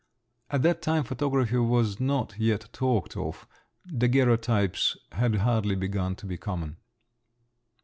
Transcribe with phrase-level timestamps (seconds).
[0.49, 3.47] (At that time photography was not yet talked off.
[3.87, 6.77] Daguerrotypes had hardly begun to be common.)